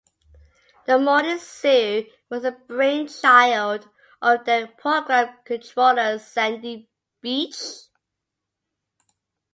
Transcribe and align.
The 0.87 0.97
Morning 0.97 1.37
Zoo 1.37 2.07
was 2.27 2.41
the 2.41 2.53
brainchild 2.53 3.87
of 4.19 4.45
then 4.45 4.73
programme 4.77 5.37
controller 5.45 6.17
Sandy 6.17 6.89
Beech. 7.21 7.61